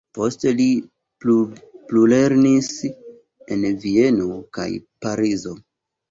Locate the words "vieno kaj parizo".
3.83-5.53